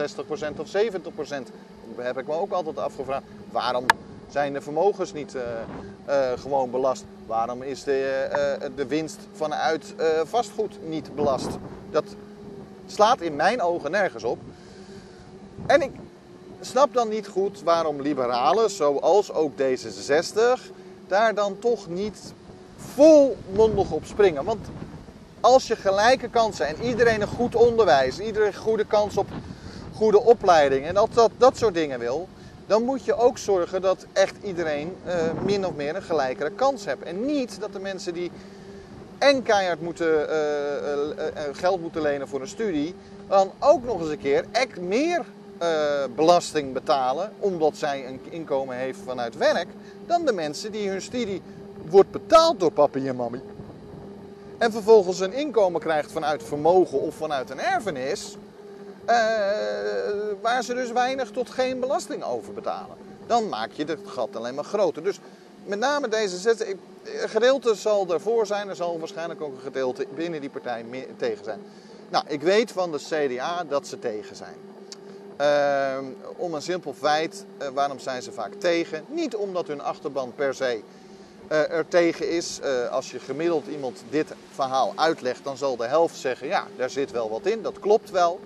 of 0.56 0.68
70%? 0.68 1.52
Heb 1.96 2.18
ik 2.18 2.26
me 2.26 2.32
ook 2.32 2.52
altijd 2.52 2.78
afgevraagd. 2.78 3.24
Waarom 3.50 3.84
zijn 4.28 4.52
de 4.52 4.60
vermogens 4.60 5.12
niet 5.12 5.34
uh, 5.34 5.42
uh, 6.08 6.38
gewoon 6.40 6.70
belast? 6.70 7.04
Waarom 7.26 7.62
is 7.62 7.84
de, 7.84 8.28
uh, 8.60 8.68
de 8.76 8.86
winst 8.86 9.18
vanuit 9.32 9.94
vastgoed 10.24 10.78
niet 10.88 11.14
belast? 11.14 11.48
Dat 11.90 12.04
slaat 12.86 13.20
in 13.20 13.36
mijn 13.36 13.62
ogen 13.62 13.90
nergens 13.90 14.24
op. 14.24 14.38
En 15.66 15.82
ik 15.82 15.90
snap 16.60 16.94
dan 16.94 17.08
niet 17.08 17.26
goed 17.26 17.62
waarom 17.62 18.00
liberalen, 18.00 18.70
zoals 18.70 19.32
ook 19.32 19.52
D66, 19.52 20.60
daar 21.08 21.34
dan 21.34 21.58
toch 21.58 21.88
niet 21.88 22.32
volmondig 22.76 23.90
op 23.90 24.04
springen. 24.04 24.44
Want 24.44 24.66
als 25.40 25.66
je 25.66 25.76
gelijke 25.76 26.28
kansen 26.28 26.66
en 26.66 26.82
iedereen 26.82 27.20
een 27.20 27.28
goed 27.28 27.54
onderwijs, 27.54 28.18
iedereen 28.18 28.46
een 28.46 28.54
goede 28.54 28.84
kans 28.84 29.16
op 29.16 29.26
goede 29.94 30.20
opleiding 30.20 30.86
en 30.86 30.94
dat, 30.94 31.08
dat, 31.14 31.30
dat 31.36 31.56
soort 31.56 31.74
dingen 31.74 31.98
wil, 31.98 32.28
dan 32.66 32.82
moet 32.82 33.04
je 33.04 33.14
ook 33.14 33.38
zorgen 33.38 33.82
dat 33.82 34.06
echt 34.12 34.34
iedereen 34.42 34.96
uh, 35.06 35.12
min 35.44 35.66
of 35.66 35.74
meer 35.74 35.96
een 35.96 36.02
gelijkere 36.02 36.50
kans 36.50 36.84
heeft. 36.84 37.02
En 37.02 37.24
niet 37.24 37.60
dat 37.60 37.72
de 37.72 37.80
mensen 37.80 38.14
die 38.14 38.30
en 39.18 39.42
keihard 39.42 39.80
moeten, 39.80 40.06
uh, 40.06 40.36
uh, 41.16 41.42
geld 41.52 41.80
moeten 41.80 42.02
lenen 42.02 42.28
voor 42.28 42.40
een 42.40 42.48
studie, 42.48 42.94
dan 43.28 43.50
ook 43.58 43.84
nog 43.84 44.00
eens 44.00 44.10
een 44.10 44.18
keer 44.18 44.44
echt 44.52 44.80
meer 44.80 45.24
belasting 46.14 46.72
betalen, 46.72 47.32
omdat 47.38 47.76
zij 47.76 48.06
een 48.06 48.20
inkomen 48.30 48.76
heeft 48.76 48.98
vanuit 49.04 49.36
werk, 49.36 49.66
dan 50.06 50.24
de 50.24 50.32
mensen 50.32 50.72
die 50.72 50.88
hun 50.88 51.02
studie 51.02 51.42
wordt 51.88 52.10
betaald 52.10 52.60
door 52.60 52.70
papi 52.70 53.08
en 53.08 53.16
mami. 53.16 53.40
En 54.58 54.72
vervolgens 54.72 55.20
een 55.20 55.32
inkomen 55.32 55.80
krijgt 55.80 56.12
vanuit 56.12 56.42
vermogen 56.42 57.00
of 57.00 57.14
vanuit 57.14 57.50
een 57.50 57.60
erfenis. 57.60 58.36
Uh, 59.06 59.14
waar 60.40 60.62
ze 60.62 60.74
dus 60.74 60.92
weinig 60.92 61.30
tot 61.30 61.50
geen 61.50 61.80
belasting 61.80 62.24
over 62.24 62.52
betalen. 62.52 62.96
Dan 63.26 63.48
maak 63.48 63.70
je 63.72 63.84
het 63.84 63.98
gat 64.04 64.36
alleen 64.36 64.54
maar 64.54 64.64
groter. 64.64 65.02
Dus 65.02 65.20
met 65.64 65.78
name 65.78 66.08
deze 66.08 66.36
zet, 66.36 66.76
gedeelte 67.04 67.74
zal 67.74 68.12
ervoor 68.12 68.46
zijn. 68.46 68.68
Er 68.68 68.76
zal 68.76 68.98
waarschijnlijk 68.98 69.40
ook 69.40 69.54
een 69.54 69.60
gedeelte 69.60 70.06
binnen 70.14 70.40
die 70.40 70.50
partij 70.50 70.84
tegen 71.16 71.44
zijn. 71.44 71.60
Nou, 72.08 72.24
ik 72.28 72.42
weet 72.42 72.72
van 72.72 72.92
de 72.92 72.98
CDA 72.98 73.64
dat 73.64 73.86
ze 73.86 73.98
tegen 73.98 74.36
zijn. 74.36 74.56
Uh, 75.40 76.08
om 76.36 76.54
een 76.54 76.62
simpel 76.62 76.94
feit, 76.94 77.44
uh, 77.62 77.68
waarom 77.68 77.98
zijn 77.98 78.22
ze 78.22 78.32
vaak 78.32 78.52
tegen? 78.58 79.04
Niet 79.08 79.36
omdat 79.36 79.66
hun 79.66 79.80
achterban 79.80 80.32
per 80.34 80.54
se 80.54 80.80
uh, 81.52 81.70
er 81.70 81.88
tegen 81.88 82.30
is. 82.30 82.60
als 82.90 83.10
je 83.10 83.18
gemiddeld 83.18 83.66
iemand 83.66 84.02
dit 84.10 84.32
verhaal 84.52 84.92
uitlegt, 84.96 85.44
dan 85.44 85.56
zal 85.56 85.76
de 85.76 85.86
helft 85.86 86.16
zeggen: 86.16 86.46
ja, 86.46 86.66
daar 86.76 86.90
zit 86.90 87.10
wel 87.10 87.30
wat 87.30 87.46
in, 87.46 87.62
dat 87.62 87.78
klopt 87.78 88.10
wel. 88.10 88.40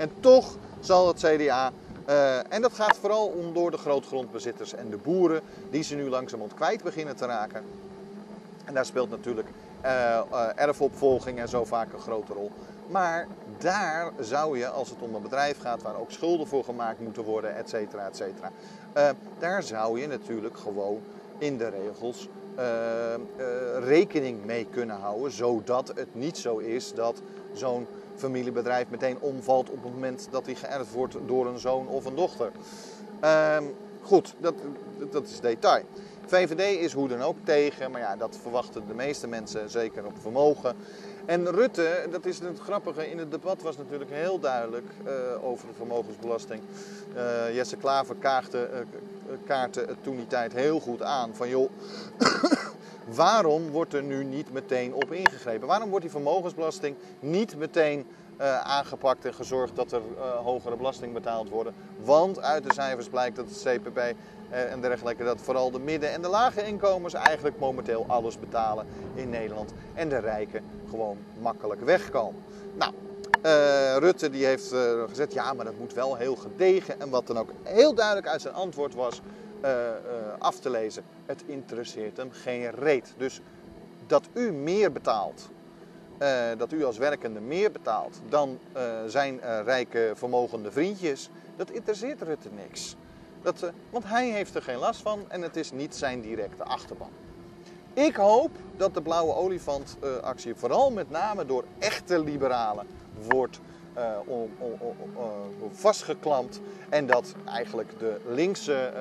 En 0.00 0.10
toch 0.20 0.56
zal 0.80 1.08
het 1.08 1.18
CDA, 1.18 1.72
uh, 2.08 2.52
en 2.52 2.62
dat 2.62 2.72
gaat 2.72 2.96
vooral 2.96 3.26
om 3.26 3.54
door 3.54 3.70
de 3.70 3.76
grootgrondbezitters 3.76 4.74
en 4.74 4.90
de 4.90 4.96
boeren, 4.96 5.40
die 5.70 5.82
ze 5.82 5.94
nu 5.94 6.08
langzamerhand 6.08 6.54
kwijt 6.58 6.82
beginnen 6.82 7.16
te 7.16 7.26
raken. 7.26 7.64
En 8.64 8.74
daar 8.74 8.86
speelt 8.86 9.10
natuurlijk 9.10 9.48
uh, 9.84 10.20
uh, 10.32 10.48
erfopvolging 10.54 11.38
en 11.38 11.48
zo 11.48 11.64
vaak 11.64 11.92
een 11.92 12.00
grote 12.00 12.32
rol. 12.32 12.50
Maar 12.86 13.26
daar 13.58 14.12
zou 14.20 14.58
je, 14.58 14.68
als 14.68 14.90
het 14.90 15.02
om 15.02 15.14
een 15.14 15.22
bedrijf 15.22 15.60
gaat 15.60 15.82
waar 15.82 16.00
ook 16.00 16.10
schulden 16.10 16.46
voor 16.46 16.64
gemaakt 16.64 16.98
moeten 16.98 17.24
worden, 17.24 17.56
et 17.56 17.68
cetera, 17.68 18.06
et 18.06 18.16
cetera. 18.16 18.50
daar 19.38 19.62
zou 19.62 20.00
je 20.00 20.06
natuurlijk 20.06 20.56
gewoon 20.56 21.02
in 21.38 21.58
de 21.58 21.68
regels 21.68 22.28
rekening 23.84 24.44
mee 24.44 24.66
kunnen 24.70 24.96
houden, 24.96 25.32
zodat 25.32 25.88
het 25.88 26.14
niet 26.14 26.38
zo 26.38 26.58
is 26.58 26.92
dat 26.92 27.22
zo'n 27.52 27.86
familiebedrijf 28.20 28.88
meteen 28.88 29.20
omvalt 29.20 29.70
op 29.70 29.82
het 29.82 29.92
moment 29.92 30.28
dat 30.30 30.46
hij 30.46 30.54
geërfd 30.54 30.92
wordt 30.92 31.16
door 31.26 31.46
een 31.46 31.58
zoon 31.58 31.86
of 31.86 32.04
een 32.04 32.14
dochter. 32.14 32.50
Um, 33.56 33.74
goed, 34.02 34.34
dat, 34.38 34.54
dat 35.10 35.24
is 35.24 35.40
detail. 35.40 35.84
VVD 36.26 36.80
is 36.80 36.92
hoe 36.92 37.08
dan 37.08 37.22
ook 37.22 37.36
tegen, 37.44 37.90
maar 37.90 38.00
ja, 38.00 38.16
dat 38.16 38.38
verwachten 38.42 38.82
de 38.86 38.94
meeste 38.94 39.26
mensen 39.26 39.70
zeker 39.70 40.04
op 40.04 40.12
vermogen. 40.20 40.76
En 41.24 41.50
Rutte, 41.50 42.06
dat 42.10 42.26
is 42.26 42.38
het 42.38 42.58
grappige, 42.58 43.10
in 43.10 43.18
het 43.18 43.30
debat 43.30 43.62
was 43.62 43.76
natuurlijk 43.76 44.10
heel 44.10 44.38
duidelijk 44.38 44.86
uh, 45.06 45.44
over 45.44 45.66
de 45.66 45.74
vermogensbelasting. 45.76 46.62
Uh, 47.16 47.54
Jesse 47.54 47.76
Klaver 47.76 48.16
uh, 48.22 48.28
kaartte 49.44 49.80
het 49.80 50.02
toen 50.02 50.16
die 50.16 50.26
tijd 50.26 50.52
heel 50.52 50.80
goed 50.80 51.02
aan 51.02 51.34
van 51.34 51.48
joh, 51.48 51.70
waarom 53.14 53.70
wordt 53.70 53.94
er 53.94 54.02
nu 54.02 54.24
niet 54.24 54.52
meteen 54.52 54.94
op 54.94 55.12
ingegrepen? 55.12 55.68
Waarom 55.68 55.88
wordt 55.88 56.04
die 56.04 56.14
vermogensbelasting 56.14 56.96
niet 57.20 57.56
meteen 57.56 58.06
uh, 58.40 58.60
aangepakt 58.60 59.24
en 59.24 59.34
gezorgd 59.34 59.76
dat 59.76 59.92
er 59.92 60.00
uh, 60.16 60.22
hogere 60.30 60.76
belasting 60.76 61.12
betaald 61.12 61.48
worden? 61.48 61.74
Want 62.04 62.40
uit 62.40 62.64
de 62.64 62.72
cijfers 62.72 63.08
blijkt 63.08 63.36
dat 63.36 63.46
het 63.48 63.62
CPB 63.62 63.98
eh, 63.98 64.72
en 64.72 64.80
dergelijke, 64.80 65.24
dat 65.24 65.40
vooral 65.40 65.70
de 65.70 65.78
midden- 65.78 66.12
en 66.12 66.22
de 66.22 66.28
lage 66.28 66.66
inkomens 66.66 67.14
eigenlijk 67.14 67.58
momenteel 67.58 68.04
alles 68.08 68.38
betalen 68.38 68.86
in 69.14 69.30
Nederland. 69.30 69.72
En 69.94 70.08
de 70.08 70.18
rijken 70.18 70.64
gewoon 70.90 71.18
makkelijk 71.40 71.80
wegkomen. 71.80 72.42
Nou, 72.74 72.92
Rutte 73.98 74.30
die 74.30 74.44
heeft 74.44 74.74
gezegd, 75.08 75.32
ja, 75.32 75.52
maar 75.52 75.64
dat 75.64 75.78
moet 75.78 75.94
wel 75.94 76.16
heel 76.16 76.36
gedegen. 76.36 77.00
En 77.00 77.10
wat 77.10 77.26
dan 77.26 77.38
ook 77.38 77.50
heel 77.62 77.94
duidelijk 77.94 78.28
uit 78.28 78.40
zijn 78.40 78.54
antwoord 78.54 78.94
was, 78.94 79.20
uh, 79.64 79.70
uh, 79.70 79.92
af 80.38 80.58
te 80.58 80.70
lezen. 80.70 81.04
Het 81.26 81.42
interesseert 81.46 82.16
hem 82.16 82.30
geen 82.32 82.70
reet. 82.70 83.14
Dus 83.16 83.40
dat 84.06 84.28
u 84.32 84.52
meer 84.52 84.92
betaalt, 84.92 85.50
uh, 86.18 86.28
dat 86.56 86.72
u 86.72 86.84
als 86.84 86.98
werkende 86.98 87.40
meer 87.40 87.72
betaalt 87.72 88.20
dan 88.28 88.58
zijn 89.06 89.40
rijke 89.64 90.12
vermogende 90.14 90.72
vriendjes, 90.72 91.30
dat 91.56 91.70
interesseert 91.70 92.22
Rutte 92.22 92.48
niks. 92.56 92.96
Dat, 93.42 93.72
want 93.90 94.04
hij 94.04 94.28
heeft 94.28 94.54
er 94.54 94.62
geen 94.62 94.78
last 94.78 95.00
van 95.00 95.24
en 95.28 95.42
het 95.42 95.56
is 95.56 95.72
niet 95.72 95.94
zijn 95.96 96.20
directe 96.20 96.64
achterban. 96.64 97.10
Ik 97.92 98.16
hoop 98.16 98.50
dat 98.76 98.94
de 98.94 99.02
blauwe 99.02 99.34
olifant 99.34 99.96
actie 100.22 100.54
vooral 100.54 100.90
met 100.90 101.10
name 101.10 101.46
door 101.46 101.64
echte 101.78 102.22
liberalen 102.22 102.86
wordt 103.28 103.60
om, 104.26 104.50
om, 104.58 104.78
om, 105.60 105.70
vastgeklampt. 105.72 106.60
En 106.88 107.06
dat 107.06 107.34
eigenlijk 107.44 107.98
de 107.98 108.20
linkse 108.26 108.92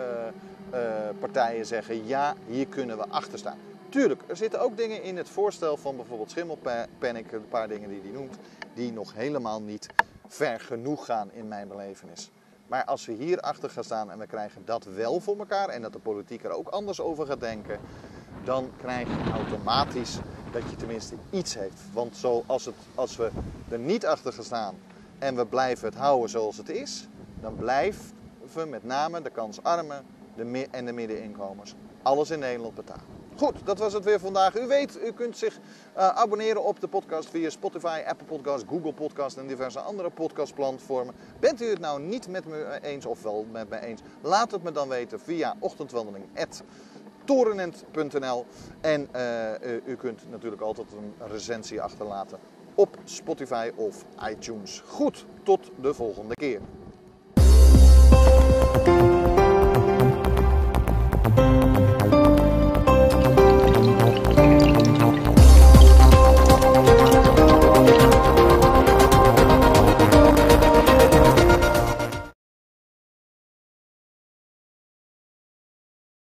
uh, 0.73 0.79
partijen 1.19 1.65
zeggen: 1.65 2.07
ja, 2.07 2.35
hier 2.47 2.67
kunnen 2.67 2.97
we 2.97 3.05
achter 3.09 3.39
staan. 3.39 3.57
Tuurlijk, 3.89 4.21
er 4.27 4.37
zitten 4.37 4.61
ook 4.61 4.77
dingen 4.77 5.03
in 5.03 5.17
het 5.17 5.29
voorstel 5.29 5.77
van 5.77 5.95
bijvoorbeeld 5.95 6.31
Schimmelpanic, 6.31 7.31
een 7.31 7.47
paar 7.49 7.67
dingen 7.67 7.89
die 7.89 8.01
hij 8.01 8.11
noemt, 8.11 8.37
die 8.73 8.91
nog 8.91 9.13
helemaal 9.13 9.61
niet 9.61 9.87
ver 10.27 10.59
genoeg 10.59 11.05
gaan 11.05 11.31
in 11.31 11.47
mijn 11.47 11.67
belevenis. 11.67 12.31
Maar 12.67 12.85
als 12.85 13.05
we 13.05 13.13
hier 13.13 13.39
achter 13.39 13.69
gaan 13.69 13.83
staan 13.83 14.11
en 14.11 14.19
we 14.19 14.27
krijgen 14.27 14.61
dat 14.65 14.85
wel 14.85 15.19
voor 15.19 15.37
elkaar 15.37 15.69
en 15.69 15.81
dat 15.81 15.93
de 15.93 15.99
politiek 15.99 16.43
er 16.43 16.51
ook 16.51 16.67
anders 16.67 17.01
over 17.01 17.25
gaat 17.25 17.39
denken, 17.39 17.79
dan 18.43 18.71
krijg 18.77 19.07
je 19.07 19.31
automatisch 19.31 20.17
dat 20.51 20.69
je 20.69 20.75
tenminste 20.75 21.15
iets 21.29 21.55
heeft. 21.55 21.81
Want 21.93 22.15
zo 22.15 22.43
als, 22.45 22.65
het, 22.65 22.75
als 22.95 23.15
we 23.15 23.29
er 23.69 23.79
niet 23.79 24.05
achter 24.05 24.33
gaan 24.33 24.43
staan 24.43 24.75
en 25.19 25.35
we 25.35 25.45
blijven 25.45 25.87
het 25.87 25.97
houden 25.97 26.29
zoals 26.29 26.57
het 26.57 26.69
is, 26.69 27.07
dan 27.41 27.55
blijven 27.55 28.11
we 28.53 28.65
met 28.65 28.83
name 28.83 29.21
de 29.21 29.29
kansarmen 29.29 30.05
de 30.35 30.67
en 30.71 30.85
de 30.85 30.91
middeninkomens 30.91 31.75
alles 32.01 32.29
in 32.29 32.39
Nederland 32.39 32.75
betalen. 32.75 33.03
Goed, 33.35 33.55
dat 33.63 33.79
was 33.79 33.93
het 33.93 34.03
weer 34.03 34.19
vandaag. 34.19 34.59
U 34.59 34.67
weet, 34.67 34.99
u 35.03 35.11
kunt 35.11 35.37
zich 35.37 35.57
uh, 35.97 36.07
abonneren 36.07 36.63
op 36.63 36.79
de 36.79 36.87
podcast 36.87 37.29
via 37.29 37.49
Spotify, 37.49 38.01
Apple 38.07 38.25
Podcast, 38.25 38.65
Google 38.67 38.93
Podcast 38.93 39.37
en 39.37 39.47
diverse 39.47 39.79
andere 39.79 40.09
podcastplatformen. 40.09 41.15
Bent 41.39 41.61
u 41.61 41.69
het 41.69 41.79
nou 41.79 42.01
niet 42.01 42.27
met 42.27 42.45
me 42.45 42.79
eens 42.81 43.05
of 43.05 43.21
wel 43.21 43.45
met 43.51 43.69
me 43.69 43.79
eens? 43.79 44.01
Laat 44.21 44.51
het 44.51 44.63
me 44.63 44.71
dan 44.71 44.89
weten 44.89 45.19
via 45.19 45.55
ochtendwandeling.torenent.nl 47.29 48.45
En 48.81 49.07
uh, 49.15 49.87
u 49.87 49.95
kunt 49.95 50.29
natuurlijk 50.29 50.61
altijd 50.61 50.87
een 50.91 51.27
recensie 51.27 51.81
achterlaten 51.81 52.39
op 52.75 52.97
Spotify 53.03 53.71
of 53.75 54.05
iTunes. 54.29 54.83
Goed, 54.85 55.25
tot 55.43 55.71
de 55.81 55.93
volgende 55.93 56.35
keer. 56.35 56.61